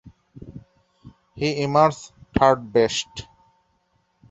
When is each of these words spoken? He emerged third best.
He 1.35 1.61
emerged 1.61 2.11
third 2.35 2.73
best. 2.73 3.07